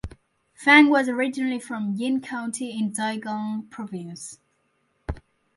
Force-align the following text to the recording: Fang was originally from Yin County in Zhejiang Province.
Fang 0.55 0.89
was 0.89 1.07
originally 1.07 1.59
from 1.59 1.93
Yin 1.93 2.21
County 2.21 2.71
in 2.75 2.91
Zhejiang 2.91 3.69
Province. 3.69 4.39